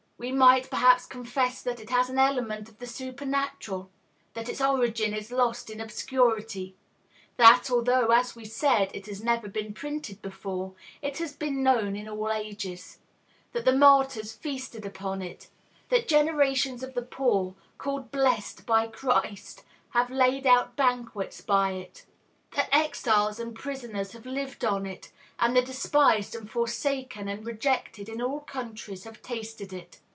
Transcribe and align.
We 0.21 0.31
might, 0.31 0.69
perhaps, 0.69 1.07
confess 1.07 1.63
that 1.63 1.79
it 1.79 1.89
has 1.89 2.07
an 2.07 2.19
element 2.19 2.69
of 2.69 2.77
the 2.77 2.85
supernatural; 2.85 3.89
that 4.35 4.47
its 4.49 4.61
origin 4.61 5.15
is 5.15 5.31
lost 5.31 5.67
in 5.71 5.81
obscurity; 5.81 6.75
that, 7.37 7.71
although, 7.71 8.09
as 8.11 8.35
we 8.35 8.45
said, 8.45 8.91
it 8.93 9.07
has 9.07 9.23
never 9.23 9.47
been 9.47 9.73
printed 9.73 10.21
before, 10.21 10.73
it 11.01 11.17
has 11.17 11.33
been 11.33 11.63
known 11.63 11.95
in 11.95 12.07
all 12.07 12.29
ages; 12.31 12.99
that 13.53 13.65
the 13.65 13.73
martyrs 13.75 14.31
feasted 14.33 14.85
upon 14.85 15.23
it; 15.23 15.47
that 15.89 16.07
generations 16.07 16.83
of 16.83 16.93
the 16.93 17.01
poor, 17.01 17.55
called 17.79 18.11
blessed 18.11 18.63
by 18.67 18.85
Christ, 18.85 19.63
have 19.89 20.11
laid 20.11 20.45
out 20.45 20.75
banquets 20.75 21.41
by 21.41 21.71
it; 21.71 22.05
that 22.51 22.69
exiles 22.71 23.39
and 23.39 23.55
prisoners 23.55 24.11
have 24.11 24.27
lived 24.27 24.63
on 24.63 24.85
it; 24.85 25.11
and 25.39 25.55
the 25.55 25.63
despised 25.63 26.35
and 26.35 26.47
forsaken 26.51 27.27
and 27.27 27.43
rejected 27.47 28.07
in 28.07 28.21
all 28.21 28.41
countries 28.41 29.05
have 29.05 29.23
tasted 29.23 29.73
it. 29.73 29.97